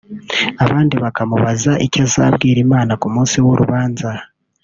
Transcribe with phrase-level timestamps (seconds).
[0.65, 4.09] abandi bakamubaza ‘icyo azabwira Imana ku munsi w’urubanza’